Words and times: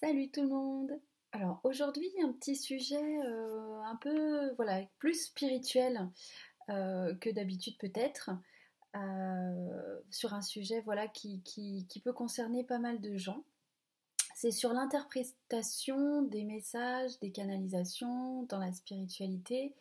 Salut 0.00 0.30
tout 0.30 0.42
le 0.42 0.48
monde 0.48 0.92
Alors 1.32 1.58
aujourd'hui 1.64 2.10
un 2.22 2.30
petit 2.30 2.54
sujet 2.54 3.18
euh, 3.24 3.80
un 3.80 3.96
peu 3.96 4.52
voilà 4.56 4.82
plus 4.98 5.28
spirituel 5.28 6.10
euh, 6.68 7.14
que 7.14 7.30
d'habitude 7.30 7.78
peut-être 7.78 8.28
euh, 8.94 10.00
sur 10.10 10.34
un 10.34 10.42
sujet 10.42 10.82
voilà 10.82 11.08
qui, 11.08 11.42
qui, 11.44 12.00
peut 12.04 12.12
concerner 12.12 12.62
pas 12.62 12.78
mal 12.78 13.00
de 13.00 13.16
gens. 13.16 13.42
C'est 14.34 14.50
sur 14.50 14.74
l'interprétation 14.74 16.20
des 16.20 16.44
messages, 16.44 17.18
des 17.20 17.32
canalisations 17.32 18.42
dans 18.50 18.58
la 18.58 18.72
spiritualité, 18.72 19.74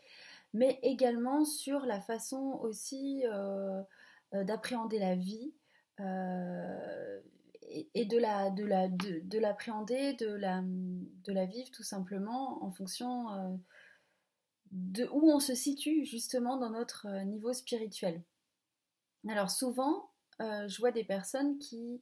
mais 0.53 0.79
également 0.81 1.43
sur 1.43 1.85
la 1.85 1.99
façon 1.99 2.57
aussi 2.61 3.25
d'appréhender 4.31 4.99
la 4.99 5.15
vie 5.15 5.53
et, 7.93 8.05
de 8.05 8.17
la 8.17 8.49
de 8.49 8.63
la 8.63 8.87
de, 8.87 9.39
l'appréhender, 9.39 10.13
de 10.13 10.27
la 10.27 10.61
de 10.61 11.33
la 11.33 11.45
vivre 11.45 11.69
tout 11.71 11.83
simplement 11.83 12.63
en 12.63 12.71
fonction 12.71 13.31
euh, 13.31 13.55
de 14.71 15.07
où 15.11 15.31
on 15.31 15.39
se 15.39 15.55
situe 15.55 16.05
justement 16.05 16.57
dans 16.57 16.69
notre 16.69 17.07
euh, 17.07 17.23
niveau 17.23 17.53
spirituel. 17.53 18.23
Alors 19.27 19.49
souvent, 19.49 20.11
euh, 20.41 20.67
je 20.67 20.79
vois 20.79 20.91
des 20.91 21.03
personnes 21.03 21.57
qui 21.57 22.01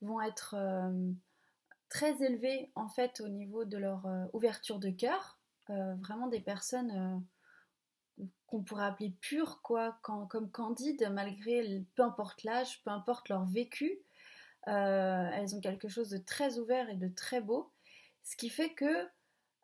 vont 0.00 0.20
être 0.20 0.54
très 1.88 2.22
élevées 2.22 2.70
en 2.74 2.88
fait 2.88 3.20
au 3.20 3.28
niveau 3.28 3.64
de 3.64 3.78
leur 3.78 4.06
ouverture 4.34 4.78
de 4.78 4.90
cœur, 4.90 5.38
vraiment 5.68 6.26
des 6.26 6.40
personnes 6.40 7.24
qu'on 8.46 8.62
pourrait 8.62 8.84
appeler 8.84 9.14
pures 9.20 9.62
quoi, 9.62 9.98
comme 10.02 10.50
candides 10.50 11.08
malgré 11.12 11.84
peu 11.94 12.02
importe 12.02 12.42
l'âge, 12.42 12.82
peu 12.82 12.90
importe 12.90 13.30
leur 13.30 13.46
vécu, 13.46 13.98
euh, 14.68 15.30
elles 15.34 15.54
ont 15.54 15.60
quelque 15.60 15.88
chose 15.88 16.10
de 16.10 16.18
très 16.18 16.58
ouvert 16.58 16.88
et 16.88 16.96
de 16.96 17.08
très 17.08 17.40
beau, 17.40 17.70
ce 18.22 18.36
qui 18.36 18.48
fait 18.48 18.70
que 18.70 19.04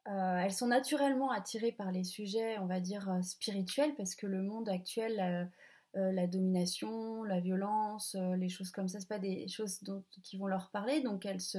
euh, 0.08 0.36
elles 0.38 0.52
sont 0.52 0.66
naturellement 0.66 1.30
attirées 1.30 1.72
par 1.72 1.92
les 1.92 2.04
sujets, 2.04 2.58
on 2.58 2.66
va 2.66 2.80
dire, 2.80 3.08
euh, 3.10 3.22
spirituels, 3.22 3.94
parce 3.96 4.14
que 4.14 4.26
le 4.26 4.42
monde 4.42 4.68
actuel, 4.68 5.50
la 5.94 6.26
domination, 6.28 7.24
la 7.24 7.40
violence, 7.40 8.14
les 8.36 8.48
choses 8.48 8.70
comme 8.70 8.86
ça, 8.86 9.00
c'est 9.00 9.08
pas 9.08 9.18
des 9.18 9.48
choses 9.48 9.80
qui 10.22 10.38
vont 10.38 10.46
leur 10.46 10.70
parler, 10.70 11.00
donc 11.00 11.26
elles, 11.26 11.40
se, 11.40 11.58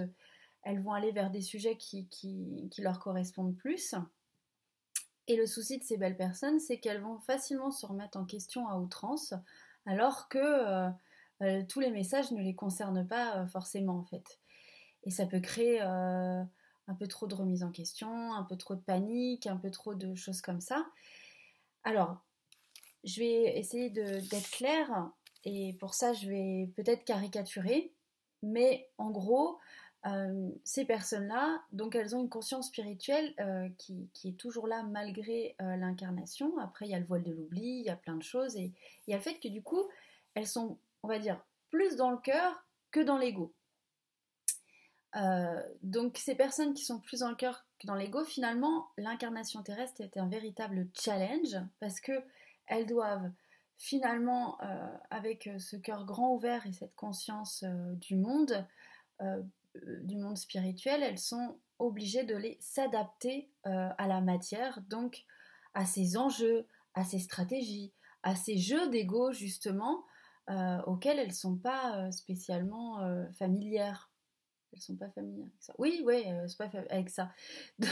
elles 0.64 0.80
vont 0.80 0.94
aller 0.94 1.12
vers 1.12 1.31
des 1.31 1.42
sujets 1.42 1.75
qui, 1.75 2.08
qui 2.08 2.81
leur 2.81 3.00
correspondent 3.00 3.58
plus. 3.58 3.94
Et 5.28 5.36
le 5.36 5.45
souci 5.45 5.80
de 5.80 5.84
ces 5.84 5.97
belles 5.97 6.16
personnes, 6.16 6.59
c'est 6.62 6.80
qu'elles 6.80 7.02
vont 7.02 7.19
facilement 7.19 7.72
se 7.72 7.86
remettre 7.86 8.17
en 8.17 8.25
question 8.25 8.69
à 8.69 8.78
outrance, 8.78 9.34
alors 9.86 10.30
que 10.30 10.89
euh, 11.42 11.64
tous 11.67 11.80
les 11.80 11.89
messages 11.89 12.31
ne 12.31 12.42
les 12.42 12.53
concernent 12.53 13.08
pas 13.08 13.38
euh, 13.38 13.47
forcément 13.47 13.97
en 13.97 14.03
fait. 14.03 14.39
Et 15.03 15.09
ça 15.09 15.25
peut 15.25 15.39
créer 15.39 15.81
euh, 15.81 16.44
un 16.88 16.95
peu 16.95 17.08
trop 17.08 17.25
de 17.25 17.34
remise 17.34 17.64
en 17.64 17.72
question, 17.72 18.34
un 18.34 18.44
peu 18.44 18.56
trop 18.56 18.75
de 18.75 18.81
panique, 18.81 19.47
un 19.47 19.58
peu 19.58 19.72
trop 19.72 19.95
de 19.95 20.14
choses 20.16 20.42
comme 20.42 20.62
ça. 20.62 20.86
Alors, 21.84 22.17
je 23.03 23.19
vais 23.19 23.58
essayer 23.58 23.89
d'être 23.89 24.52
claire 24.52 25.09
et 25.44 25.75
pour 25.80 25.95
ça 25.95 26.14
je 26.14 26.30
vais 26.30 26.69
peut-être 26.75 27.03
caricaturer, 27.03 27.92
mais 28.44 28.88
en 29.00 29.09
gros, 29.09 29.58
ces 30.64 30.86
personnes-là, 30.86 31.64
donc 31.72 31.95
elles 31.95 32.16
ont 32.16 32.22
une 32.22 32.30
conscience 32.30 32.67
spirituelle 32.67 33.34
qui, 33.80 34.08
est 34.23 34.38
toujours 34.38 34.67
là 34.67 34.84
malgré 34.84 35.56
l'incarnation. 35.59 36.59
Après, 36.59 36.86
il 36.86 36.92
y 36.92 36.95
a 36.95 37.00
le 37.00 37.06
voile 37.06 37.23
de 37.23 37.31
l'oubli, 37.31 37.80
il 37.80 37.86
y 37.86 37.89
a 37.89 37.95
plein 37.95 38.17
de 38.17 38.23
choses 38.23 38.56
et 38.56 38.72
il 39.08 39.12
y 39.12 39.14
a 39.16 39.17
le 39.17 39.23
fait 39.23 39.39
que 39.39 39.47
du 39.47 39.64
coup, 39.64 39.88
elles 40.36 40.47
sont 40.47 40.78
on 41.03 41.07
va 41.07 41.19
dire, 41.19 41.44
plus 41.69 41.95
dans 41.95 42.11
le 42.11 42.17
cœur 42.17 42.66
que 42.91 42.99
dans 42.99 43.17
l'ego. 43.17 43.53
Euh, 45.16 45.61
donc 45.81 46.17
ces 46.17 46.35
personnes 46.35 46.73
qui 46.73 46.85
sont 46.85 46.99
plus 46.99 47.19
dans 47.19 47.30
le 47.30 47.35
cœur 47.35 47.66
que 47.80 47.88
dans 47.88 47.95
l'ego, 47.95 48.23
finalement, 48.23 48.88
l'incarnation 48.97 49.61
terrestre 49.61 50.02
est 50.02 50.17
un 50.17 50.27
véritable 50.27 50.88
challenge 50.94 51.57
parce 51.79 51.99
que 51.99 52.13
elles 52.67 52.85
doivent 52.85 53.29
finalement, 53.78 54.61
euh, 54.61 54.97
avec 55.09 55.50
ce 55.57 55.75
cœur 55.75 56.06
grand 56.06 56.34
ouvert 56.34 56.66
et 56.67 56.72
cette 56.72 56.95
conscience 56.95 57.63
euh, 57.63 57.95
du 57.95 58.16
monde, 58.16 58.66
du 59.75 60.17
monde 60.17 60.38
spirituel, 60.38 61.03
elles 61.03 61.19
sont 61.19 61.59
obligées 61.78 62.23
de 62.23 62.35
les 62.35 62.57
s'adapter 62.59 63.51
à 63.63 64.07
la 64.07 64.19
matière, 64.19 64.81
donc 64.90 65.25
à 65.75 65.85
ces 65.85 66.17
enjeux, 66.17 66.66
à 66.95 67.03
ces 67.03 67.19
stratégies, 67.19 67.94
à 68.23 68.35
ces 68.35 68.57
jeux 68.57 68.90
d'ego 68.90 69.31
justement, 69.31 70.03
euh, 70.50 70.81
auxquelles 70.88 71.19
elles 71.19 71.28
ne 71.28 71.34
sont 71.34 71.56
pas 71.56 71.97
euh, 71.97 72.12
spécialement 72.12 73.02
euh, 73.02 73.25
familières. 73.34 74.09
Elles 74.74 74.81
sont 74.81 74.96
pas 74.96 75.09
familières 75.09 75.47
avec 75.47 75.62
ça. 75.62 75.74
Oui, 75.78 76.02
oui, 76.06 76.25
c'est 76.47 76.57
pas 76.57 76.69
avec 76.90 77.09
ça. 77.09 77.31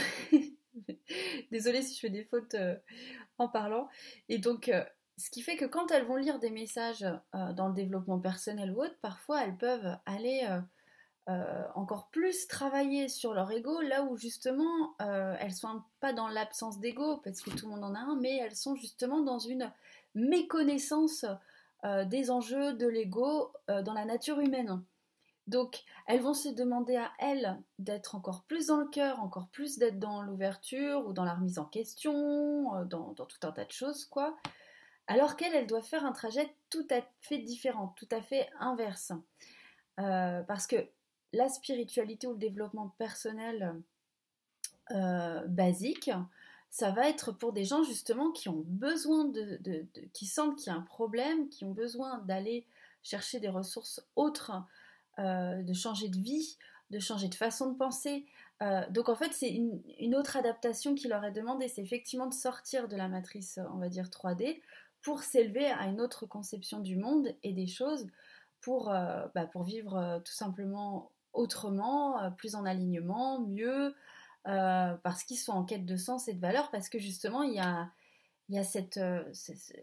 Désolée 1.52 1.82
si 1.82 1.94
je 1.94 2.00
fais 2.00 2.10
des 2.10 2.24
fautes 2.24 2.56
en 3.38 3.48
parlant. 3.48 3.88
Et 4.28 4.38
donc, 4.38 4.72
ce 5.18 5.30
qui 5.30 5.42
fait 5.42 5.56
que 5.56 5.66
quand 5.66 5.90
elles 5.90 6.06
vont 6.06 6.16
lire 6.16 6.38
des 6.38 6.50
messages 6.50 7.04
dans 7.34 7.68
le 7.68 7.74
développement 7.74 8.18
personnel 8.18 8.70
ou 8.70 8.82
autre, 8.82 8.96
parfois 9.02 9.44
elles 9.44 9.58
peuvent 9.58 9.98
aller 10.06 10.48
encore 11.74 12.08
plus 12.08 12.48
travailler 12.48 13.08
sur 13.08 13.34
leur 13.34 13.52
ego, 13.52 13.82
là 13.82 14.04
où 14.04 14.16
justement 14.16 14.96
elles 14.98 15.52
sont 15.52 15.82
pas 16.00 16.14
dans 16.14 16.28
l'absence 16.28 16.80
d'ego, 16.80 17.18
parce 17.18 17.42
que 17.42 17.50
tout 17.50 17.66
le 17.66 17.72
monde 17.72 17.84
en 17.84 17.94
a 17.94 17.98
un, 17.98 18.16
mais 18.16 18.38
elles 18.38 18.56
sont 18.56 18.74
justement 18.74 19.20
dans 19.20 19.38
une 19.38 19.70
méconnaissance 20.14 21.26
euh, 21.84 22.04
des 22.04 22.30
enjeux 22.30 22.74
de 22.74 22.86
l'ego 22.86 23.52
euh, 23.70 23.82
dans 23.82 23.94
la 23.94 24.04
nature 24.04 24.38
humaine. 24.40 24.82
Donc, 25.46 25.82
elles 26.06 26.20
vont 26.20 26.34
se 26.34 26.50
demander 26.50 26.96
à 26.96 27.10
elles 27.18 27.58
d'être 27.78 28.14
encore 28.14 28.44
plus 28.44 28.66
dans 28.66 28.76
le 28.76 28.86
cœur, 28.86 29.20
encore 29.20 29.48
plus 29.48 29.78
d'être 29.78 29.98
dans 29.98 30.20
l'ouverture 30.22 31.06
ou 31.06 31.14
dans 31.14 31.24
la 31.24 31.34
remise 31.34 31.58
en 31.58 31.64
question, 31.64 32.74
euh, 32.76 32.84
dans, 32.84 33.14
tout 33.14 33.46
un 33.46 33.52
tas 33.52 33.64
de 33.64 33.72
choses, 33.72 34.04
quoi. 34.04 34.36
Alors 35.06 35.36
qu'elles, 35.36 35.54
elles 35.54 35.66
doivent 35.66 35.86
faire 35.86 36.04
un 36.04 36.12
trajet 36.12 36.54
tout 36.68 36.86
à 36.90 37.00
fait 37.20 37.38
différent, 37.38 37.94
tout 37.96 38.08
à 38.10 38.20
fait 38.20 38.48
inverse. 38.60 39.12
parce 39.96 40.66
que 40.66 40.88
la 41.32 41.48
spiritualité 41.48 42.26
ou 42.26 42.32
le 42.32 42.38
développement 42.38 42.94
personnel 42.98 43.74
basique, 45.48 46.10
ça 46.70 46.92
va 46.92 47.08
être 47.08 47.32
pour 47.32 47.52
des 47.52 47.64
gens 47.64 47.82
justement 47.82 48.30
qui 48.30 48.48
ont 48.48 48.62
besoin 48.66 49.24
de, 49.24 49.58
qui 50.12 50.26
sentent 50.26 50.56
qu'il 50.56 50.72
y 50.72 50.74
a 50.74 50.78
un 50.78 50.82
problème, 50.82 51.48
qui 51.48 51.64
ont 51.64 51.72
besoin 51.72 52.18
d'aller 52.18 52.64
chercher 53.02 53.40
des 53.40 53.48
ressources 53.48 54.00
autres, 54.14 54.52
euh, 55.18 55.62
de 55.62 55.72
changer 55.72 56.08
de 56.08 56.18
vie, 56.18 56.56
de 56.90 57.00
changer 57.00 57.28
de 57.28 57.34
façon 57.34 57.72
de 57.72 57.76
penser. 57.76 58.24
Euh, 58.62 58.88
donc 58.90 59.08
en 59.08 59.16
fait, 59.16 59.32
c'est 59.32 59.50
une, 59.50 60.14
autre 60.14 60.36
adaptation 60.36 60.94
qui 60.94 61.08
leur 61.08 61.24
est 61.24 61.32
demandée, 61.32 61.66
c'est 61.66 61.82
effectivement 61.82 62.26
de 62.26 62.34
sortir 62.34 62.86
de 62.86 62.96
la 62.96 63.08
matrice, 63.08 63.58
on 63.74 63.78
va 63.78 63.88
dire 63.88 64.06
3D, 64.06 64.60
pour 65.02 65.22
s'élever 65.22 65.66
à 65.66 65.86
une 65.86 66.00
autre 66.00 66.26
conception 66.26 66.78
du 66.78 66.96
monde 66.96 67.34
et 67.42 67.52
des 67.52 67.66
choses, 67.66 68.06
pour, 68.60 68.92
euh, 68.92 69.26
bah, 69.34 69.46
pour 69.46 69.64
vivre 69.64 70.22
tout 70.24 70.32
simplement 70.32 71.10
autrement, 71.32 72.30
plus 72.36 72.54
en 72.54 72.64
alignement, 72.64 73.40
mieux, 73.40 73.94
euh, 74.48 74.94
parce 75.02 75.24
qu'ils 75.24 75.38
sont 75.38 75.52
en 75.52 75.64
quête 75.64 75.84
de 75.84 75.96
sens 75.96 76.26
et 76.28 76.32
de 76.32 76.40
valeur, 76.40 76.70
parce 76.70 76.88
que 76.88 76.98
justement, 76.98 77.42
il 77.42 77.54
y 77.54 77.60
a, 77.60 77.90
y 78.48 78.58
a 78.58 78.64
cette, 78.64 78.96
euh, 78.96 79.22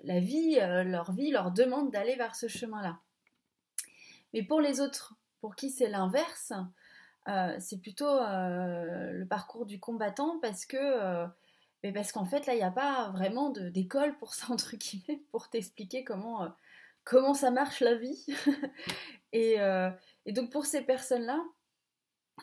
la 0.04 0.20
vie, 0.20 0.58
euh, 0.60 0.84
leur 0.84 1.12
vie 1.12 1.30
leur 1.32 1.52
demande 1.52 1.92
d'aller 1.92 2.16
vers 2.16 2.36
ce 2.36 2.48
chemin-là. 2.48 3.00
Mais 4.34 4.44
pour 4.44 4.60
les 4.60 4.82
autres, 4.82 5.16
pour 5.42 5.56
qui 5.56 5.70
c'est 5.70 5.90
l'inverse, 5.90 6.54
c'est 7.60 7.82
plutôt 7.82 8.06
le 8.06 9.26
parcours 9.26 9.66
du 9.66 9.82
combattant 9.82 10.40
parce 10.40 10.66
que 10.66 11.28
mais 11.84 11.92
parce 11.92 12.14
qu'en 12.14 12.24
fait 12.24 12.46
là 12.46 12.54
il 12.54 12.58
n'y 12.58 12.64
a 12.64 12.72
pas 12.72 13.10
vraiment 13.10 13.50
d'école 13.50 14.18
pour 14.18 14.34
ça 14.34 14.48
entre 14.50 14.78
guillemets 14.78 15.22
pour 15.32 15.50
t'expliquer 15.50 16.06
comment 16.06 16.50
comment 17.04 17.34
ça 17.34 17.52
marche 17.52 17.82
la 17.82 17.96
vie 17.96 18.26
et, 19.34 19.58
et, 20.26 20.32
donc 20.32 20.52
pour 20.52 20.66
ces 20.66 20.82
personnes 20.82 21.26
là 21.26 21.44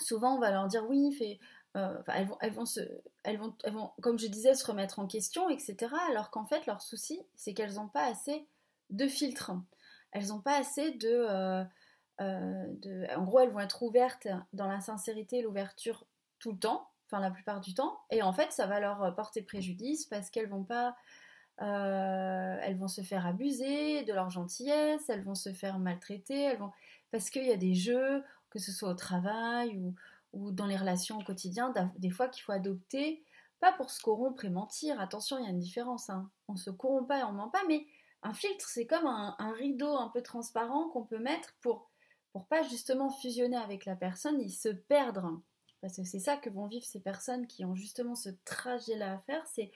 souvent 0.00 0.36
on 0.36 0.40
va 0.40 0.50
leur 0.50 0.66
dire 0.68 0.84
oui 0.86 1.14
fais 1.14 1.38
euh, 1.76 2.02
elles, 2.06 2.26
vont, 2.26 2.36
elles, 2.40 2.52
vont 2.52 2.66
se, 2.66 2.80
elles, 3.24 3.38
vont, 3.38 3.54
elles 3.64 3.72
vont, 3.72 3.90
comme 4.00 4.18
je 4.18 4.28
disais, 4.28 4.54
se 4.54 4.66
remettre 4.66 4.98
en 5.00 5.06
question, 5.06 5.48
etc. 5.48 5.92
Alors 6.08 6.30
qu'en 6.30 6.44
fait, 6.44 6.66
leur 6.66 6.80
souci, 6.80 7.20
c'est 7.34 7.52
qu'elles 7.52 7.74
n'ont 7.74 7.88
pas 7.88 8.04
assez 8.04 8.46
de 8.90 9.08
filtres. 9.08 9.52
Elles 10.12 10.28
n'ont 10.28 10.40
pas 10.40 10.56
assez 10.58 10.92
de, 10.92 11.08
euh, 11.08 11.64
euh, 12.20 12.64
de, 12.80 13.06
En 13.16 13.24
gros, 13.24 13.40
elles 13.40 13.50
vont 13.50 13.60
être 13.60 13.82
ouvertes 13.82 14.28
dans 14.52 14.68
la 14.68 14.80
sincérité 14.80 15.38
et 15.38 15.42
l'ouverture 15.42 16.06
tout 16.38 16.52
le 16.52 16.58
temps, 16.58 16.88
enfin 17.06 17.20
la 17.20 17.30
plupart 17.30 17.60
du 17.60 17.74
temps. 17.74 17.98
Et 18.10 18.22
en 18.22 18.32
fait, 18.32 18.52
ça 18.52 18.66
va 18.66 18.78
leur 18.78 19.14
porter 19.16 19.42
préjudice 19.42 20.06
parce 20.06 20.30
qu'elles 20.30 20.48
vont 20.48 20.64
pas. 20.64 20.94
elles 21.58 22.76
vont 22.76 22.88
se 22.88 23.00
faire 23.00 23.26
abuser 23.26 24.04
de 24.04 24.12
leur 24.12 24.30
gentillesse, 24.30 25.08
elles 25.08 25.22
vont 25.22 25.34
se 25.34 25.52
faire 25.52 25.80
maltraiter, 25.80 26.42
elles 26.42 26.58
vont 26.58 26.70
parce 27.10 27.30
qu'il 27.30 27.44
y 27.44 27.52
a 27.52 27.56
des 27.56 27.74
jeux, 27.74 28.24
que 28.50 28.58
ce 28.58 28.72
soit 28.72 28.90
au 28.90 28.94
travail 28.94 29.78
ou, 29.78 29.94
ou 30.34 30.50
dans 30.50 30.66
les 30.66 30.76
relations 30.76 31.18
au 31.18 31.22
quotidien, 31.22 31.72
des 31.98 32.10
fois 32.10 32.28
qu'il 32.28 32.42
faut 32.42 32.52
adopter, 32.52 33.24
pas 33.60 33.72
pour 33.72 33.90
se 33.90 34.02
corrompre 34.02 34.44
et 34.44 34.50
mentir, 34.50 35.00
attention, 35.00 35.38
il 35.38 35.44
y 35.44 35.46
a 35.46 35.50
une 35.50 35.58
différence, 35.58 36.10
hein. 36.10 36.30
on 36.48 36.56
se 36.56 36.70
corrompt 36.70 37.08
pas 37.08 37.20
et 37.20 37.24
on 37.24 37.32
ment 37.32 37.48
pas, 37.48 37.62
mais 37.68 37.86
un 38.22 38.34
filtre, 38.34 38.66
c'est 38.68 38.86
comme 38.86 39.06
un, 39.06 39.52
rideau 39.52 39.96
un 39.96 40.08
peu 40.08 40.22
transparent 40.22 40.88
qu'on 40.90 41.04
peut 41.04 41.18
mettre 41.18 41.54
pour, 41.60 41.90
pour 42.32 42.46
pas 42.46 42.62
justement 42.62 43.10
fusionner 43.10 43.56
avec 43.56 43.84
la 43.84 43.96
personne 43.96 44.40
et 44.40 44.48
se 44.48 44.68
perdre. 44.68 45.40
parce 45.80 45.96
que 45.96 46.04
c'est 46.04 46.18
ça 46.18 46.36
que 46.36 46.50
vont 46.50 46.66
vivre 46.66 46.84
ces 46.84 47.00
personnes 47.00 47.46
qui 47.46 47.64
ont 47.64 47.74
justement 47.74 48.14
ce 48.14 48.30
trajet-là 48.44 49.14
à 49.14 49.18
faire, 49.18 49.46
c'est 49.46 49.70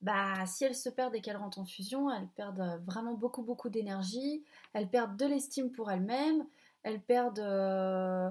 bah, 0.00 0.44
si 0.46 0.64
elles 0.64 0.74
se 0.74 0.88
perdent 0.88 1.14
et 1.14 1.20
qu'elles 1.20 1.36
rentrent 1.36 1.60
en 1.60 1.64
fusion, 1.64 2.10
elles 2.10 2.28
perdent 2.34 2.82
vraiment 2.84 3.14
beaucoup, 3.14 3.42
beaucoup 3.42 3.68
d'énergie, 3.68 4.44
elles 4.72 4.90
perdent 4.90 5.16
de 5.16 5.26
l'estime 5.26 5.70
pour 5.70 5.90
elles-mêmes, 5.90 6.46
elles 6.82 7.02
perdent... 7.02 7.38
Euh, 7.38 8.30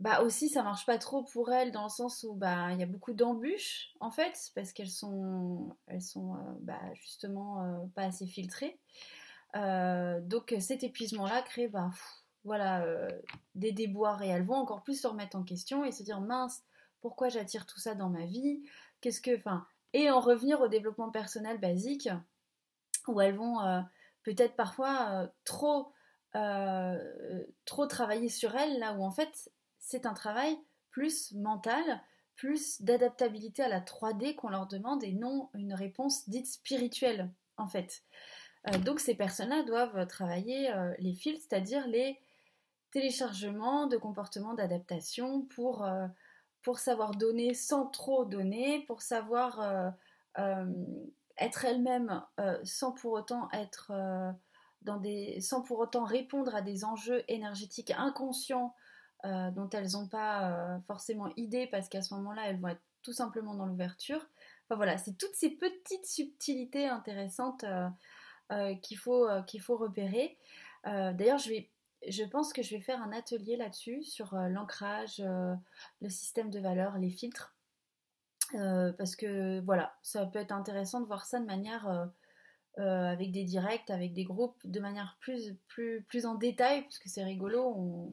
bah 0.00 0.22
aussi, 0.22 0.48
ça 0.48 0.62
marche 0.62 0.84
pas 0.84 0.98
trop 0.98 1.22
pour 1.24 1.52
elles 1.52 1.72
dans 1.72 1.84
le 1.84 1.88
sens 1.88 2.22
où 2.22 2.34
bah 2.34 2.72
il 2.72 2.78
y 2.78 2.82
a 2.82 2.86
beaucoup 2.86 3.14
d'embûches 3.14 3.94
en 4.00 4.10
fait, 4.10 4.50
parce 4.54 4.72
qu'elles 4.72 4.90
sont, 4.90 5.74
elles 5.86 6.02
sont 6.02 6.34
euh, 6.34 6.38
bah, 6.60 6.80
justement 6.94 7.62
euh, 7.62 7.86
pas 7.94 8.02
assez 8.02 8.26
filtrées. 8.26 8.78
donc 9.54 10.54
cet 10.60 10.84
épuisement-là 10.84 11.42
crée 11.42 11.68
bah, 11.68 11.90
voilà, 12.44 12.86
des 13.54 13.72
déboires 13.72 14.22
et 14.22 14.28
elles 14.28 14.44
vont 14.44 14.54
encore 14.54 14.82
plus 14.82 15.00
se 15.00 15.06
remettre 15.06 15.36
en 15.36 15.42
question 15.42 15.84
et 15.84 15.92
se 15.92 16.02
dire 16.02 16.20
mince, 16.20 16.62
pourquoi 17.00 17.28
j'attire 17.28 17.66
tout 17.66 17.78
ça 17.80 17.94
dans 17.94 18.08
ma 18.08 18.24
vie? 18.24 18.62
Qu'est-ce 19.00 19.20
que, 19.20 19.36
enfin, 19.36 19.66
et 19.92 20.10
en 20.10 20.20
revenir 20.20 20.60
au 20.60 20.68
développement 20.68 21.10
personnel 21.10 21.58
basique, 21.58 22.08
où 23.08 23.20
elles 23.20 23.34
vont 23.34 23.60
euh, 23.60 23.80
peut-être 24.24 24.56
parfois 24.56 25.08
euh, 25.10 25.26
trop, 25.44 25.92
euh, 26.34 27.44
trop 27.64 27.86
travailler 27.86 28.28
sur 28.28 28.54
elles, 28.54 28.78
là 28.78 28.94
où 28.94 29.04
en 29.04 29.10
fait 29.10 29.50
c'est 29.86 30.04
un 30.06 30.14
travail 30.14 30.58
plus 30.90 31.32
mental, 31.32 31.82
plus 32.34 32.82
d'adaptabilité 32.82 33.62
à 33.62 33.68
la 33.68 33.80
3D 33.80 34.34
qu'on 34.34 34.48
leur 34.48 34.66
demande 34.66 35.02
et 35.04 35.12
non 35.12 35.48
une 35.54 35.72
réponse 35.72 36.28
dite 36.28 36.46
spirituelle 36.46 37.30
en 37.56 37.66
fait. 37.66 38.02
donc 38.84 39.00
ces 39.00 39.14
personnes-là 39.14 39.62
doivent 39.62 40.06
travailler 40.06 40.70
les 40.98 41.14
fils, 41.14 41.46
c'est-à-dire 41.48 41.86
les 41.86 42.18
téléchargements 42.90 43.86
de 43.86 43.96
comportements 43.96 44.54
d'adaptation 44.54 45.42
pour 45.42 45.86
pour 46.66 46.80
savoir 46.80 47.12
donner 47.12 47.54
sans 47.54 47.86
trop 47.86 48.24
donner, 48.24 48.80
pour 48.88 49.00
savoir 49.00 49.60
euh, 49.60 49.88
euh, 50.40 50.66
être 51.38 51.64
elle-même 51.64 52.24
euh, 52.40 52.58
sans 52.64 52.90
pour 52.90 53.12
autant 53.12 53.48
être 53.52 53.92
dans 54.82 54.96
des, 54.96 55.40
sans 55.40 55.62
pour 55.62 55.78
autant 55.78 56.02
répondre 56.02 56.56
à 56.56 56.62
des 56.62 56.84
enjeux 56.84 57.22
énergétiques 57.28 57.92
inconscients 57.96 58.74
dont 59.54 59.68
elles 59.70 59.92
n'ont 59.92 60.08
pas 60.08 60.80
forcément 60.86 61.32
idée 61.36 61.66
parce 61.66 61.88
qu'à 61.88 62.02
ce 62.02 62.14
moment-là 62.14 62.42
elles 62.46 62.60
vont 62.60 62.68
être 62.68 62.82
tout 63.02 63.12
simplement 63.12 63.54
dans 63.54 63.66
l'ouverture. 63.66 64.24
Enfin 64.64 64.76
voilà, 64.76 64.98
c'est 64.98 65.16
toutes 65.18 65.34
ces 65.34 65.50
petites 65.50 66.06
subtilités 66.06 66.86
intéressantes 66.86 67.64
qu'il 68.82 68.98
faut, 68.98 69.28
faut 69.60 69.76
repérer. 69.76 70.38
D'ailleurs, 70.84 71.38
je 71.38 71.50
je 72.08 72.24
pense 72.24 72.52
que 72.52 72.62
je 72.62 72.74
vais 72.76 72.80
faire 72.80 73.02
un 73.02 73.12
atelier 73.12 73.56
là-dessus, 73.56 74.02
sur 74.02 74.34
euh, 74.34 74.48
l'ancrage, 74.48 75.20
euh, 75.20 75.54
le 76.00 76.08
système 76.08 76.50
de 76.50 76.60
valeurs, 76.60 76.98
les 76.98 77.10
filtres. 77.10 77.54
Euh, 78.54 78.92
parce 78.92 79.16
que 79.16 79.60
voilà, 79.60 79.96
ça 80.02 80.24
peut 80.26 80.38
être 80.38 80.52
intéressant 80.52 81.00
de 81.00 81.06
voir 81.06 81.24
ça 81.26 81.40
de 81.40 81.46
manière 81.46 82.10
avec 82.78 83.32
des 83.32 83.44
directs, 83.44 83.88
avec 83.88 84.12
des 84.12 84.24
groupes, 84.24 84.60
de 84.64 84.80
manière 84.80 85.16
plus, 85.20 85.54
plus, 85.66 86.02
plus 86.02 86.26
en 86.26 86.34
détail, 86.34 86.82
parce 86.82 86.98
que 86.98 87.08
c'est 87.08 87.24
rigolo. 87.24 88.12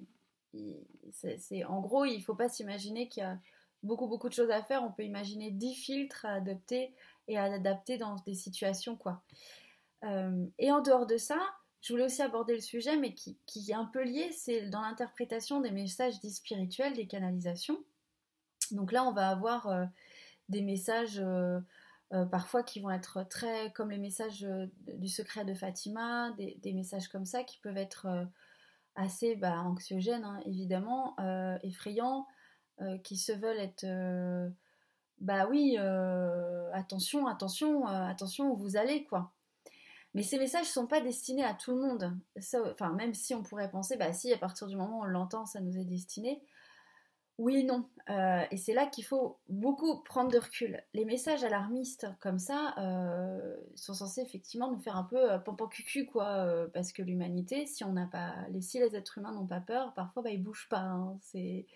C'est, 1.12 1.64
en 1.66 1.82
gros, 1.82 2.06
il 2.06 2.18
ne 2.18 2.24
faut 2.24 2.36
pas 2.36 2.50
s'imaginer 2.50 3.08
qu'il 3.08 3.24
y 3.24 3.26
a 3.26 3.38
beaucoup, 3.82 4.08
beaucoup 4.08 4.30
de 4.30 4.34
choses 4.34 4.52
à 4.52 4.64
faire. 4.64 4.84
On 4.84 4.92
peut 4.92 5.04
imaginer 5.04 5.52
10 5.52 5.76
filtres 5.76 6.26
à 6.26 6.34
adopter 6.34 6.94
et 7.28 7.38
à 7.38 7.46
adapter 7.46 7.98
dans 7.98 8.16
des 8.26 8.36
situations. 8.36 8.96
quoi. 8.96 9.22
et 10.58 10.72
en 10.72 10.82
dehors 10.82 11.06
de 11.06 11.18
ça, 11.18 11.40
je 11.84 11.92
voulais 11.92 12.06
aussi 12.06 12.22
aborder 12.22 12.56
le 12.56 12.62
sujet, 12.62 12.96
mais 12.96 13.14
qui, 13.14 13.38
est 13.68 13.74
un 13.74 13.84
peu 13.84 14.04
lié, 14.04 14.32
c'est 14.32 14.70
dans 14.70 14.82
l'interprétation 14.82 15.60
des 15.60 15.72
messages 15.72 16.18
dits 16.22 16.34
spirituels, 16.34 16.94
des 16.94 17.08
canalisations. 17.08 17.78
Donc 18.72 18.94
là, 18.94 19.04
on 19.04 19.12
va 19.12 19.28
avoir 19.28 19.68
euh, 19.68 19.84
des 20.48 20.62
messages 20.62 21.20
euh, 21.20 21.60
euh, 22.14 22.24
parfois 22.26 22.64
qui 22.64 22.80
vont 22.80 22.90
être 22.90 23.28
très 23.28 23.74
comme 23.74 23.92
les 23.92 23.98
messages 23.98 24.48
du 24.88 25.10
secret 25.10 25.44
de 25.44 25.54
Fatima, 25.54 26.32
des, 26.38 26.74
messages 26.74 27.10
comme 27.10 27.26
ça 27.26 27.44
qui 27.44 27.60
peuvent 27.60 27.76
être 27.76 28.08
assez 28.96 29.36
bah, 29.36 29.60
anxiogènes, 29.62 30.24
hein, 30.24 30.40
évidemment, 30.46 31.16
effrayants, 31.64 32.28
qui 33.04 33.18
se 33.18 33.32
veulent 33.32 33.60
être 33.60 33.86
bah 35.20 35.48
oui, 35.50 35.78
attention, 36.74 37.28
attention, 37.28 37.86
attention 37.88 38.52
où 38.52 38.56
vous 38.56 38.78
allez, 38.78 39.06
quoi. 39.06 39.32
Mais 40.14 40.22
ces 40.22 40.38
messages 40.38 40.68
ne 40.68 40.72
sont 40.72 40.88
pas 40.88 41.02
destinés 41.02 41.44
à 41.44 41.54
tout 41.54 41.72
le 41.72 41.82
monde. 41.82 42.16
enfin, 42.72 42.94
même 42.94 43.14
si 43.14 43.34
on 43.34 43.42
pourrait 43.42 43.72
penser, 43.72 43.98
bah 43.98 44.14
si, 44.14 44.32
à 44.32 44.38
partir 44.38 44.68
du 44.68 44.76
moment 44.76 45.00
où 45.00 45.04
on 45.04 45.06
l'entend, 45.06 45.46
ça 45.46 45.60
nous 45.60 45.78
est 45.78 45.86
destiné. 45.86 46.44
Oui 47.44 47.66
non. 47.66 47.84
Euh, 48.10 48.46
et 48.52 48.56
c'est 48.58 48.74
là 48.74 48.86
qu'il 48.86 49.04
faut 49.04 49.38
beaucoup 49.50 50.02
prendre 50.04 50.32
de 50.32 50.38
recul. 50.38 50.82
Les 50.94 51.04
messages 51.04 51.44
alarmistes 51.44 52.08
comme 52.22 52.40
ça 52.40 52.74
euh, 52.78 53.58
sont 53.76 53.94
censés 53.94 54.22
effectivement 54.22 54.72
nous 54.72 54.80
faire 54.80 54.96
un 54.96 55.04
peu 55.04 55.34
euh, 55.34 55.40
pampan 55.40 55.68
cucu, 55.68 56.06
quoi. 56.06 56.48
Parce 56.74 56.94
que 56.94 57.02
l'humanité, 57.02 57.66
si 57.66 57.84
on 57.84 57.92
n'a 57.92 58.08
pas, 58.08 58.34
si 58.62 58.80
les 58.80 58.96
êtres 58.96 59.18
humains 59.18 59.34
n'ont 59.34 59.46
pas 59.46 59.60
peur, 59.60 59.94
parfois 59.94 60.24
bah, 60.24 60.30
ils 60.30 60.42
bougent 60.42 60.70
pas. 60.70 60.84
Hein. 60.84 61.18
C'est, 61.20 61.68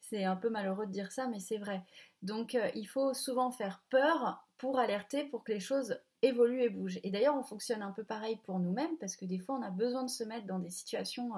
c'est 0.00 0.22
un 0.22 0.36
peu 0.36 0.48
malheureux 0.48 0.86
de 0.86 0.92
dire 0.92 1.10
ça, 1.10 1.26
mais 1.26 1.40
c'est 1.40 1.58
vrai. 1.58 1.82
Donc 2.22 2.56
il 2.76 2.86
faut 2.86 3.12
souvent 3.12 3.50
faire 3.50 3.82
peur 3.90 4.46
pour 4.58 4.78
alerter, 4.78 5.24
pour 5.24 5.42
que 5.42 5.50
les 5.50 5.60
choses 5.60 5.98
évolue 6.22 6.62
et 6.62 6.68
bouge. 6.68 7.00
Et 7.02 7.10
d'ailleurs, 7.10 7.36
on 7.36 7.42
fonctionne 7.42 7.82
un 7.82 7.90
peu 7.90 8.04
pareil 8.04 8.38
pour 8.44 8.60
nous-mêmes 8.60 8.96
parce 9.00 9.16
que 9.16 9.24
des 9.24 9.40
fois, 9.40 9.56
on 9.56 9.62
a 9.62 9.70
besoin 9.70 10.04
de 10.04 10.10
se 10.10 10.22
mettre 10.22 10.46
dans 10.46 10.60
des 10.60 10.70
situations 10.70 11.32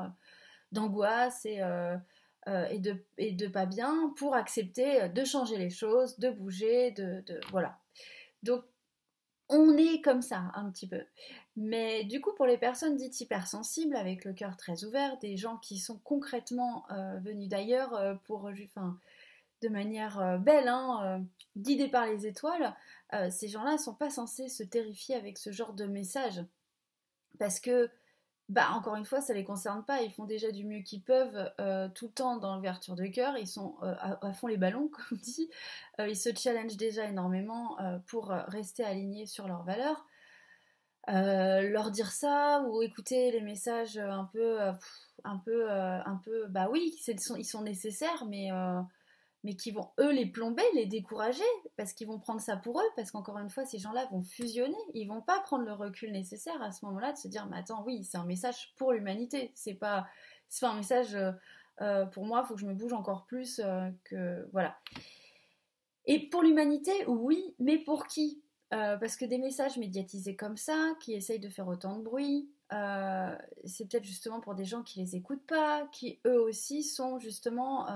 d'angoisse 0.73 1.47
et, 1.47 1.63
euh, 2.49 2.65
euh, 2.65 2.95
et, 3.19 3.33
de, 3.33 3.47
pas 3.47 3.67
bien 3.67 4.13
pour 4.17 4.35
accepter 4.35 5.09
de 5.09 5.25
changer 5.25 5.57
les 5.59 5.71
choses, 5.71 6.19
de 6.19 6.31
bouger, 6.31 6.91
de, 6.93 7.23
voilà. 7.51 7.79
Donc, 8.43 8.65
on 9.49 9.77
est 9.77 10.01
comme 10.01 10.23
ça 10.23 10.51
un 10.55 10.71
petit 10.71 10.87
peu. 10.87 11.03
Mais 11.57 12.05
du 12.05 12.21
coup, 12.21 12.33
pour 12.35 12.47
les 12.47 12.59
personnes 12.59 12.97
dites 12.97 13.21
hypersensibles, 13.21 13.97
avec 13.97 14.25
le 14.25 14.33
cœur 14.33 14.57
très 14.57 14.85
ouvert, 14.85 15.19
des 15.19 15.37
gens 15.37 15.57
qui 15.57 15.79
sont 15.79 15.99
concrètement 16.05 16.87
venus 17.23 17.49
d'ailleurs 17.49 18.19
pour, 18.25 18.51
enfin, 18.63 18.99
de 19.63 19.69
manière 19.69 20.39
belle, 20.39 20.69
hein, 20.69 21.25
guidés 21.57 21.89
par 21.89 22.07
les 22.07 22.27
étoiles, 22.27 22.75
euh, 23.15 23.31
ces 23.31 23.49
gens-là 23.49 23.73
ne 23.73 23.79
sont 23.79 23.95
pas 23.95 24.11
censés 24.11 24.49
se 24.49 24.63
terrifier 24.63 25.15
avec 25.15 25.39
ce 25.39 25.51
genre 25.51 25.73
de 25.73 25.87
message. 25.87 26.45
Parce 27.39 27.61
que, 27.61 27.91
bah, 28.49 28.71
encore 28.73 28.97
une 28.97 29.05
fois, 29.05 29.21
ça 29.21 29.35
ne 29.35 29.39
les 29.39 29.45
concerne 29.45 29.85
pas. 29.85 30.01
Ils 30.03 30.11
font 30.11 30.25
déjà 30.25 30.51
du 30.51 30.65
mieux 30.65 30.81
qu'ils 30.81 31.03
peuvent 31.03 31.53
euh, 31.61 31.89
tout 31.95 32.07
le 32.07 32.13
temps 32.13 32.39
dans 32.39 32.57
l'ouverture 32.57 32.97
de 32.97 33.07
cœur. 33.07 33.37
Ils 33.37 33.47
sont 33.47 33.77
euh, 33.83 33.95
à, 33.99 34.33
fond 34.33 34.47
les 34.47 34.57
ballons, 34.57 34.89
comme 35.09 35.19
dit. 35.19 35.51
ils 35.99 36.17
se 36.17 36.31
challengent 36.35 36.77
déjà 36.77 37.05
énormément 37.05 37.77
pour 38.07 38.29
rester 38.29 38.85
alignés 38.85 39.27
sur 39.27 39.49
leurs 39.49 39.65
valeurs. 39.65 40.07
leur 41.09 41.91
dire 41.91 42.11
ça 42.11 42.65
ou 42.69 42.83
écouter 42.83 43.31
les 43.33 43.43
messages 43.43 43.99
un 43.99 44.25
peu, 44.33 44.61
un 45.25 45.39
peu, 45.39 45.71
un 45.71 46.21
peu, 46.25 46.47
bah 46.47 46.69
oui, 46.71 46.95
ils 47.07 47.45
sont 47.45 47.63
nécessaires, 47.63 48.25
mais 48.27 48.51
mais 49.45 49.55
qui 49.55 49.71
vont 49.71 49.91
eux 50.01 50.11
les 50.11 50.27
plomber, 50.27 50.65
les 50.75 50.87
décourager, 50.87 51.45
parce 51.77 51.93
qu'ils 51.93 52.09
vont 52.09 52.19
prendre 52.19 52.41
ça 52.41 52.57
pour 52.57 52.81
eux, 52.81 52.89
parce 52.97 53.11
qu'encore 53.11 53.39
une 53.39 53.51
fois, 53.51 53.65
ces 53.65 53.79
gens-là 53.79 54.07
vont 54.07 54.23
fusionner, 54.23 54.77
ils 54.95 55.07
vont 55.07 55.23
pas 55.23 55.41
prendre 55.41 55.65
le 55.65 55.73
recul 55.73 56.13
nécessaire 56.13 56.61
à 56.61 56.73
ce 56.73 56.85
moment-là 56.87 57.13
de 57.13 57.19
se 57.19 57.29
dire, 57.29 57.47
mais 57.47 57.59
attends, 57.59 57.85
oui, 57.85 58.05
c'est 58.05 58.19
un 58.19 58.25
message 58.25 58.75
pour 58.77 58.93
l'humanité, 58.93 59.53
c'est 59.55 59.75
pas, 59.75 60.07
c'est 60.49 60.67
pas 60.67 60.73
un 60.73 60.77
message 60.77 61.15
euh, 61.15 61.31
euh, 61.81 62.07
pour 62.07 62.25
moi, 62.25 62.43
il 62.45 62.49
faut 62.49 62.55
que 62.55 62.61
je 62.61 62.67
me 62.67 62.75
bouge 62.75 62.93
encore 62.93 63.27
plus 63.27 63.61
euh, 63.61 63.89
que 64.05 64.49
voilà. 64.53 64.77
Et 66.07 66.29
pour 66.29 66.43
l'humanité, 66.43 66.93
oui, 67.07 67.55
mais 67.59 67.79
pour 67.79 68.07
qui? 68.07 68.43
Parce 68.71 69.17
que 69.17 69.25
des 69.25 69.39
messages 69.39 69.79
médiatisés 69.79 70.37
comme 70.37 70.59
ça, 70.59 70.95
qui 71.01 71.15
essayent 71.15 71.39
de 71.39 71.49
faire 71.49 71.69
autant 71.69 71.97
de 71.97 72.03
bruit, 72.03 72.51
c'est 73.65 73.89
peut-être 73.89 74.05
justement 74.05 74.41
pour 74.41 74.55
des 74.55 74.67
gens 74.67 74.83
qui 74.83 75.01
les 75.01 75.17
écoutent 75.17 75.47
pas, 75.47 75.87
qui 75.91 76.19
eux 76.27 76.39
aussi 76.39 76.83
sont 76.83 77.19
justement 77.19 77.87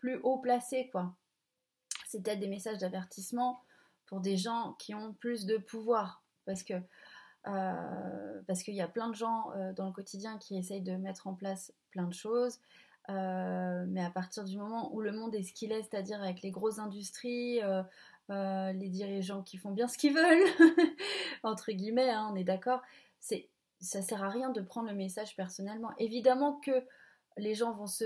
plus 0.00 0.18
haut 0.22 0.38
placé, 0.38 0.88
quoi. 0.90 1.14
C'est 2.06 2.22
peut-être 2.22 2.40
des 2.40 2.48
messages 2.48 2.78
d'avertissement 2.78 3.62
pour 4.06 4.20
des 4.20 4.36
gens 4.36 4.74
qui 4.78 4.94
ont 4.94 5.14
plus 5.14 5.46
de 5.46 5.56
pouvoir, 5.56 6.24
parce 6.44 6.64
que 6.64 6.74
euh, 7.46 8.42
parce 8.46 8.62
qu'il 8.62 8.74
y 8.74 8.82
a 8.82 8.88
plein 8.88 9.08
de 9.08 9.14
gens 9.14 9.50
euh, 9.56 9.72
dans 9.72 9.86
le 9.86 9.92
quotidien 9.92 10.36
qui 10.36 10.58
essayent 10.58 10.82
de 10.82 10.96
mettre 10.96 11.26
en 11.26 11.34
place 11.34 11.72
plein 11.90 12.06
de 12.06 12.12
choses, 12.12 12.58
euh, 13.08 13.84
mais 13.88 14.04
à 14.04 14.10
partir 14.10 14.44
du 14.44 14.58
moment 14.58 14.92
où 14.92 15.00
le 15.00 15.12
monde 15.12 15.34
est 15.34 15.42
ce 15.42 15.52
qu'il 15.54 15.72
est, 15.72 15.82
c'est-à-dire 15.82 16.22
avec 16.22 16.42
les 16.42 16.50
grosses 16.50 16.78
industries, 16.78 17.60
les 18.28 18.88
dirigeants 18.88 19.42
qui 19.42 19.56
font 19.56 19.70
bien 19.70 19.88
ce 19.88 19.96
qu'ils 19.96 20.14
veulent, 20.14 20.48
entre 21.42 21.72
guillemets, 21.72 22.10
hein, 22.10 22.28
on 22.30 22.36
est 22.36 22.44
d'accord, 22.44 22.82
c'est 23.20 23.48
ça 23.80 24.02
sert 24.02 24.22
à 24.22 24.28
rien 24.28 24.50
de 24.50 24.60
prendre 24.60 24.90
le 24.90 24.94
message 24.94 25.34
personnellement. 25.36 25.92
Évidemment 25.96 26.60
que 26.60 26.84
les 27.38 27.54
gens 27.54 27.72
vont 27.72 27.86
se 27.86 28.04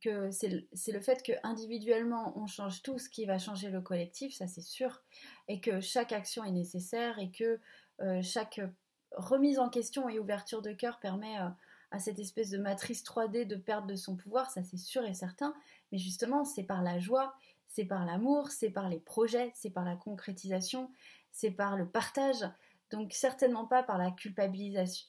que 0.00 0.30
c'est 0.30 0.92
le 0.92 1.00
fait 1.00 1.22
que 1.22 1.32
individuellement 1.42 2.32
on 2.38 2.46
change 2.46 2.82
tout 2.82 2.98
ce 2.98 3.08
qui 3.08 3.24
va 3.26 3.38
changer 3.38 3.70
le 3.70 3.80
collectif, 3.80 4.34
ça 4.34 4.46
c'est 4.46 4.62
sûr, 4.62 5.02
et 5.48 5.60
que 5.60 5.80
chaque 5.80 6.12
action 6.12 6.44
est 6.44 6.52
nécessaire 6.52 7.18
et 7.18 7.30
que 7.30 7.58
euh, 8.00 8.22
chaque 8.22 8.60
remise 9.12 9.58
en 9.58 9.68
question 9.68 10.08
et 10.08 10.18
ouverture 10.18 10.62
de 10.62 10.72
cœur 10.72 11.00
permet 11.00 11.38
euh, 11.40 11.48
à 11.90 11.98
cette 11.98 12.18
espèce 12.18 12.50
de 12.50 12.58
matrice 12.58 13.02
3D 13.02 13.46
de 13.46 13.56
perte 13.56 13.86
de 13.86 13.96
son 13.96 14.16
pouvoir, 14.16 14.50
ça 14.50 14.62
c'est 14.62 14.76
sûr 14.76 15.04
et 15.04 15.14
certain, 15.14 15.54
mais 15.90 15.98
justement 15.98 16.44
c'est 16.44 16.64
par 16.64 16.82
la 16.82 16.98
joie, 16.98 17.34
c'est 17.66 17.84
par 17.84 18.04
l'amour, 18.04 18.50
c'est 18.50 18.70
par 18.70 18.88
les 18.88 19.00
projets, 19.00 19.50
c'est 19.54 19.70
par 19.70 19.84
la 19.84 19.96
concrétisation, 19.96 20.90
c'est 21.32 21.50
par 21.50 21.76
le 21.76 21.88
partage, 21.88 22.44
donc 22.90 23.12
certainement 23.12 23.66
pas 23.66 23.82
par 23.82 23.98
la 23.98 24.10
culpabilisation, 24.10 25.06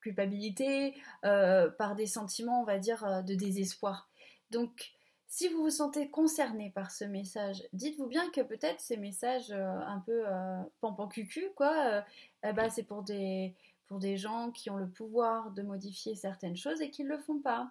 culpabilité, 0.00 0.94
euh, 1.24 1.70
par 1.70 1.94
des 1.94 2.06
sentiments, 2.06 2.62
on 2.62 2.64
va 2.64 2.78
dire, 2.78 3.04
euh, 3.04 3.22
de 3.22 3.34
désespoir. 3.34 4.08
Donc 4.50 4.92
si 5.28 5.48
vous 5.48 5.62
vous 5.62 5.70
sentez 5.70 6.10
concerné 6.10 6.70
par 6.70 6.90
ce 6.90 7.04
message, 7.04 7.62
dites-vous 7.72 8.06
bien 8.06 8.28
que 8.30 8.40
peut-être 8.40 8.80
ces 8.80 8.96
messages 8.96 9.52
euh, 9.52 9.78
un 9.86 10.00
peu 10.00 10.24
euh, 10.26 10.62
pampan 10.80 11.06
cucu, 11.06 11.50
quoi, 11.54 12.04
eh 12.42 12.52
ben, 12.52 12.68
c'est 12.68 12.82
pour 12.82 13.02
des, 13.02 13.54
pour 13.86 13.98
des 13.98 14.16
gens 14.16 14.50
qui 14.50 14.70
ont 14.70 14.76
le 14.76 14.88
pouvoir 14.88 15.52
de 15.52 15.62
modifier 15.62 16.14
certaines 16.14 16.56
choses 16.56 16.80
et 16.80 16.90
qui 16.90 17.04
ne 17.04 17.10
le 17.10 17.18
font 17.18 17.38
pas. 17.38 17.70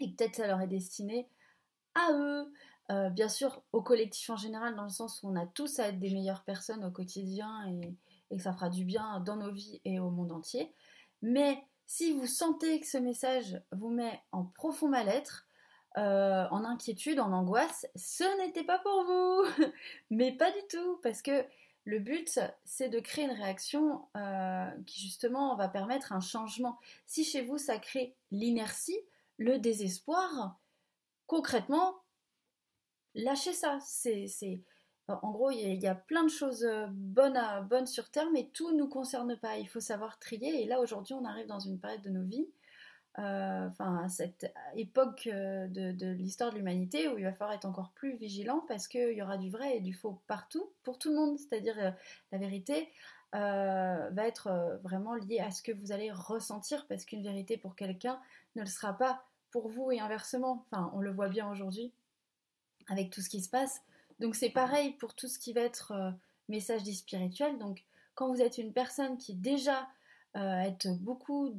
Et 0.00 0.08
peut-être 0.08 0.36
ça 0.36 0.46
leur 0.46 0.60
est 0.60 0.68
destiné 0.68 1.28
à 1.94 2.12
eux, 2.12 2.52
bien 3.10 3.28
sûr 3.28 3.62
au 3.72 3.80
collectif 3.80 4.28
en 4.30 4.36
général, 4.36 4.74
dans 4.74 4.82
le 4.82 4.88
sens 4.90 5.22
où 5.22 5.28
on 5.28 5.36
a 5.36 5.46
tous 5.46 5.78
à 5.78 5.88
être 5.88 6.00
des 6.00 6.10
meilleures 6.10 6.42
personnes 6.42 6.84
au 6.84 6.90
quotidien 6.90 7.64
et, 7.68 7.94
et 8.30 8.36
que 8.36 8.42
ça 8.42 8.52
fera 8.52 8.68
du 8.68 8.84
bien 8.84 9.20
dans 9.20 9.36
nos 9.36 9.52
vies 9.52 9.80
et 9.84 10.00
au 10.00 10.10
monde 10.10 10.32
entier. 10.32 10.72
Mais 11.24 11.64
si 11.86 12.12
vous 12.12 12.26
sentez 12.26 12.80
que 12.80 12.86
ce 12.86 12.98
message 12.98 13.58
vous 13.72 13.88
met 13.88 14.22
en 14.30 14.44
profond 14.44 14.88
mal-être, 14.88 15.46
euh, 15.96 16.46
en 16.50 16.64
inquiétude, 16.64 17.18
en 17.18 17.32
angoisse, 17.32 17.86
ce 17.96 18.24
n'était 18.44 18.62
pas 18.62 18.78
pour 18.78 19.04
vous. 19.04 19.64
Mais 20.10 20.32
pas 20.32 20.50
du 20.50 20.58
tout, 20.68 21.00
parce 21.02 21.22
que 21.22 21.46
le 21.84 21.98
but, 21.98 22.38
c'est 22.66 22.90
de 22.90 23.00
créer 23.00 23.24
une 23.24 23.30
réaction 23.30 24.06
euh, 24.18 24.70
qui 24.86 25.00
justement 25.00 25.56
va 25.56 25.68
permettre 25.68 26.12
un 26.12 26.20
changement. 26.20 26.78
Si 27.06 27.24
chez 27.24 27.40
vous, 27.40 27.56
ça 27.56 27.78
crée 27.78 28.14
l'inertie, 28.30 28.98
le 29.38 29.58
désespoir, 29.58 30.58
concrètement, 31.26 32.02
lâchez 33.14 33.54
ça. 33.54 33.78
C'est, 33.80 34.60
En 35.08 35.30
gros, 35.32 35.50
il 35.50 35.82
y, 35.82 35.86
a 35.86 35.94
plein 35.94 36.24
de 36.24 36.30
choses 36.30 36.66
bonnes, 36.92 37.36
à, 37.36 37.60
bonnes 37.60 37.86
sur 37.86 38.10
Terre, 38.10 38.30
mais 38.32 38.48
tout 38.54 38.72
ne 38.72 38.78
nous 38.78 38.88
concerne 38.88 39.36
pas. 39.36 39.58
Il 39.58 39.68
faut 39.68 39.80
savoir 39.80 40.18
trier. 40.18 40.62
Et 40.62 40.66
là, 40.66 40.80
aujourd'hui, 40.80 41.12
on 41.12 41.26
arrive 41.26 41.46
dans 41.46 41.60
une 41.60 41.78
période 41.78 42.00
de 42.00 42.08
nos 42.08 42.22
vies 42.22 42.48
euh, 43.20 43.68
enfin 43.68 44.02
à 44.04 44.08
cette 44.08 44.52
époque 44.74 45.28
euh, 45.28 45.68
de, 45.68 46.06
l'histoire 46.14 46.50
de 46.50 46.56
l'humanité 46.56 47.06
où 47.06 47.16
il 47.16 47.22
va 47.22 47.32
falloir 47.32 47.54
être 47.54 47.64
encore 47.64 47.92
plus 47.92 48.16
vigilant 48.16 48.64
parce 48.66 48.88
qu'il 48.88 49.12
y 49.12 49.22
aura 49.22 49.36
du 49.36 49.50
vrai 49.50 49.76
et 49.76 49.80
du 49.80 49.94
faux 49.94 50.20
partout 50.26 50.72
pour 50.82 50.98
tout 50.98 51.10
le 51.10 51.16
monde. 51.16 51.38
C'est-à-dire 51.38 51.78
euh, 51.78 51.90
la 52.32 52.38
vérité 52.38 52.92
va 53.32 54.28
être 54.28 54.78
vraiment 54.84 55.16
liée 55.16 55.40
à 55.40 55.50
ce 55.50 55.60
que 55.60 55.72
vous 55.72 55.90
allez 55.90 56.12
ressentir 56.12 56.86
parce 56.86 57.04
qu'une 57.04 57.24
vérité 57.24 57.56
pour 57.56 57.74
quelqu'un 57.74 58.20
ne 58.54 58.60
le 58.60 58.68
sera 58.68 58.96
pas 58.96 59.24
pour 59.50 59.68
vous 59.68 59.90
et 59.90 59.98
inversement. 59.98 60.64
Enfin, 60.70 60.92
on 60.94 61.00
le 61.00 61.10
voit 61.10 61.28
bien 61.28 61.50
aujourd'hui 61.50 61.92
avec 62.86 63.10
tout 63.10 63.20
ce 63.20 63.28
qui 63.28 63.42
se 63.42 63.50
passe. 63.50 63.82
Donc 64.20 64.34
c'est 64.34 64.50
pareil 64.50 64.92
pour 64.92 65.14
tout 65.14 65.28
ce 65.28 65.38
qui 65.38 65.52
va 65.52 65.62
être 65.62 66.14
message 66.48 66.82
dit 66.82 66.94
spirituel. 66.94 67.58
Donc 67.58 67.84
quand 68.14 68.28
vous 68.28 68.40
êtes 68.40 68.58
une 68.58 68.72
personne 68.72 69.18
qui 69.18 69.34
déjà 69.34 69.88
est 70.34 70.88
beaucoup 71.00 71.54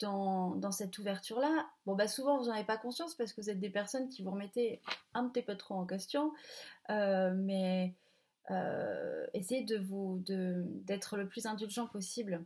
dans, 0.00 0.70
cette 0.70 0.98
ouverture-là, 0.98 1.66
bon 1.86 1.94
bah 1.94 2.08
souvent 2.08 2.38
vous 2.38 2.46
n'en 2.46 2.54
avez 2.54 2.64
pas 2.64 2.76
conscience 2.76 3.14
parce 3.14 3.32
que 3.32 3.40
vous 3.40 3.50
êtes 3.50 3.60
des 3.60 3.70
personnes 3.70 4.08
qui 4.08 4.22
vous 4.22 4.30
remettez 4.30 4.80
un 5.14 5.28
petit 5.28 5.42
peu 5.42 5.56
trop 5.56 5.74
en 5.74 5.86
question, 5.86 6.32
euh, 6.90 7.32
mais 7.34 7.94
euh, 8.50 9.26
essayez 9.34 9.64
de 9.64 9.78
vous 9.78 10.22
d'être 10.24 11.16
le 11.16 11.28
plus 11.28 11.46
indulgent 11.46 11.86
possible 11.86 12.44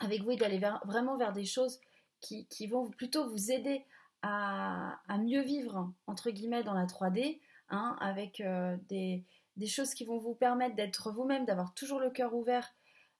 avec 0.00 0.22
vous 0.22 0.32
et 0.32 0.36
d'aller 0.36 0.60
vraiment 0.84 1.16
vers 1.16 1.32
des 1.32 1.44
choses 1.44 1.78
qui, 2.20 2.66
vont 2.66 2.88
plutôt 2.90 3.28
vous 3.28 3.52
aider 3.52 3.84
à, 4.22 4.98
mieux 5.20 5.42
vivre 5.42 5.92
entre 6.06 6.30
guillemets 6.30 6.64
dans 6.64 6.74
la 6.74 6.86
3D, 6.86 7.40
hein, 7.70 7.96
avec 8.00 8.40
euh, 8.40 8.76
des, 8.88 9.24
choses 9.66 9.94
qui 9.94 10.04
vont 10.04 10.18
vous 10.18 10.34
permettre 10.34 10.76
d'être 10.76 11.10
vous-même, 11.10 11.44
d'avoir 11.44 11.74
toujours 11.74 12.00
le 12.00 12.10
cœur 12.10 12.34
ouvert 12.34 12.74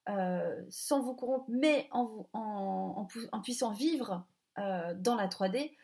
euh, 0.08 0.62
sans 0.70 1.00
vous 1.02 1.14
corrompre, 1.14 1.46
mais 1.48 1.88
en, 1.92 3.08
puissant 3.42 3.72
vivre 3.72 4.26
euh, 4.58 4.94
dans 4.94 5.14
la 5.14 5.28
3D, 5.28 5.74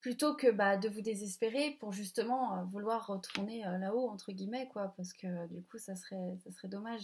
plutôt 0.00 0.34
que 0.34 0.50
bah, 0.50 0.76
de 0.76 0.88
vous 0.88 1.00
désespérer 1.00 1.76
pour 1.78 1.92
justement 1.92 2.64
vouloir 2.64 3.06
retourner 3.06 3.62
là-haut, 3.78 4.08
entre 4.08 4.32
guillemets, 4.32 4.68
quoi, 4.68 4.94
parce 4.96 5.12
que 5.12 5.46
du 5.48 5.62
coup, 5.62 5.78
ça 5.78 5.94
serait, 5.94 6.36
ça 6.42 6.50
serait 6.50 6.68
dommage. 6.68 7.02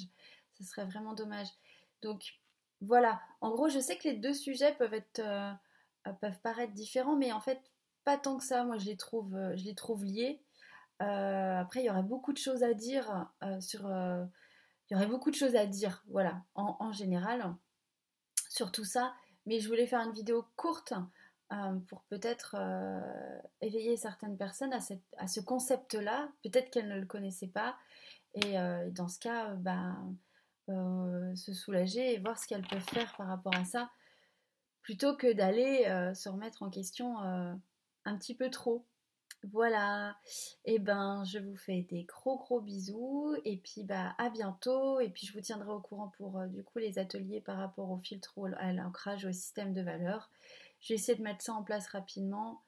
Ça 0.54 0.64
serait 0.64 0.86
vraiment 0.86 1.14
dommage. 1.14 1.46
Donc, 2.02 2.40
voilà. 2.80 3.20
En 3.40 3.50
gros, 3.50 3.68
je 3.68 3.78
sais 3.78 3.96
que 3.96 4.08
les 4.08 4.16
deux 4.16 4.34
sujets 4.34 4.74
peuvent, 4.74 5.00
peuvent 5.14 6.40
paraître 6.42 6.72
différents, 6.72 7.14
mais 7.14 7.30
en 7.30 7.40
fait, 7.40 7.60
pas 8.02 8.18
tant 8.18 8.36
que 8.36 8.42
ça. 8.44 8.64
Moi, 8.64 8.78
je 8.78 8.86
les 8.86 8.96
trouve, 8.96 9.38
je 9.54 9.62
les 9.62 9.76
trouve 9.76 10.04
liés. 10.04 10.42
Après, 11.00 11.80
il 11.80 11.86
y 11.86 11.90
aurait 11.90 12.02
beaucoup 12.02 12.32
de 12.32 12.38
choses 12.38 12.62
à 12.62 12.74
dire 12.74 13.30
sur 13.60 13.88
il 14.90 14.94
y 14.94 14.96
aurait 14.96 15.06
beaucoup 15.06 15.30
de 15.30 15.36
choses 15.36 15.54
à 15.54 15.66
dire, 15.66 16.02
voilà, 16.08 16.42
en, 16.54 16.92
général, 16.92 17.54
sur 18.48 18.72
tout 18.72 18.84
ça. 18.84 19.14
Mais 19.46 19.60
je 19.60 19.68
voulais 19.68 19.86
faire 19.86 20.00
une 20.00 20.12
vidéo 20.12 20.46
courte 20.56 20.94
euh, 21.52 21.78
pour 21.88 22.02
peut-être 22.04 22.56
euh, 22.58 23.38
éveiller 23.60 23.96
certaines 23.98 24.38
personnes 24.38 24.72
à, 24.72 25.26
ce 25.26 25.40
concept-là. 25.40 26.30
Peut-être 26.42 26.70
qu'elles 26.70 26.88
ne 26.88 26.98
le 26.98 27.06
connaissaient 27.06 27.48
pas. 27.48 27.76
Et 28.34 28.58
euh, 28.58 28.90
dans 28.90 29.08
ce 29.08 29.18
cas, 29.18 29.54
bah, 29.54 29.96
se 30.66 31.52
soulager 31.52 32.14
et 32.14 32.18
voir 32.18 32.38
ce 32.38 32.46
qu'elles 32.46 32.66
peuvent 32.66 32.80
faire 32.80 33.14
par 33.16 33.26
rapport 33.26 33.54
à 33.56 33.64
ça, 33.64 33.90
plutôt 34.80 35.16
que 35.16 35.32
d'aller 35.32 35.84
se 36.14 36.28
remettre 36.28 36.62
en 36.62 36.70
question 36.70 37.18
un 37.18 38.16
petit 38.18 38.34
peu 38.34 38.50
trop. 38.50 38.86
Voilà, 39.45 40.16
et 40.64 40.75
eh 40.75 40.78
ben 40.80 41.23
je 41.25 41.38
vous 41.38 41.54
fais 41.54 41.83
des 41.83 42.02
gros 42.02 42.38
gros 42.38 42.61
bisous 42.61 43.37
et 43.45 43.57
puis 43.57 43.85
bah 43.85 44.16
à 44.18 44.30
bientôt 44.30 44.99
et 44.99 45.11
puis 45.11 45.28
je 45.28 45.33
vous 45.33 45.40
tiendrai 45.40 45.71
au 45.71 45.80
courant 45.80 46.09
pour 46.16 46.38
euh, 46.40 46.49
du 46.49 46.64
coup 46.64 46.80
les 46.80 46.99
ateliers 46.99 47.40
par 47.40 47.57
rapport 47.57 47.88
au 47.88 47.99
filtre 47.99 48.33
ou 48.37 48.47
à 48.47 48.73
l'ancrage 48.73 49.25
au 49.26 49.33
système 49.33 49.73
de 49.73 49.80
valeur. 49.80 50.28
Je 50.80 50.88
vais 50.88 50.97
essayer 50.97 51.16
de 51.16 51.23
mettre 51.23 51.45
ça 51.45 51.52
en 51.52 51.62
place 51.62 51.87
rapidement. 51.87 52.64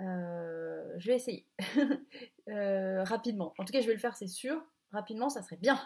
Euh, 0.00 0.84
je 0.98 1.06
vais 1.06 1.16
essayer 1.16 1.46
euh, 2.48 3.04
rapidement. 3.04 3.54
En 3.58 3.64
tout 3.64 3.72
cas 3.72 3.80
je 3.80 3.86
vais 3.86 3.94
le 3.94 4.00
faire 4.00 4.16
c'est 4.16 4.26
sûr. 4.26 4.60
Rapidement 4.90 5.28
ça 5.28 5.42
serait 5.42 5.58
bien. 5.58 5.80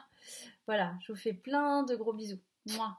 Voilà, 0.67 0.95
je 1.03 1.13
vous 1.13 1.19
fais 1.19 1.35
plein 1.35 1.83
de 1.83 1.97
gros 1.97 2.15
bisous. 2.15 2.41
Moi. 2.77 2.97